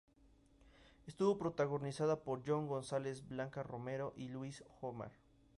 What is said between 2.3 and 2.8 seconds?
Yon